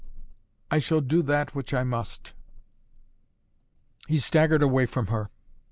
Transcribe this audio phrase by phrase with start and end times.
[0.71, 2.33] "I shall do that which I must!"
[4.07, 5.29] He staggered away from her.